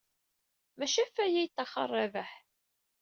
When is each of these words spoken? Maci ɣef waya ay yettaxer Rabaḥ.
Maci 0.77 1.01
ɣef 1.03 1.15
waya 1.19 1.37
ay 1.39 1.43
yettaxer 1.43 1.89
Rabaḥ. 1.97 2.31